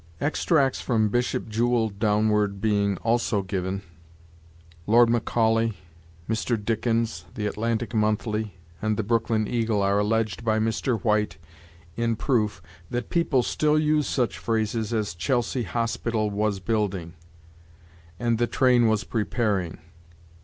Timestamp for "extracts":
0.19-0.81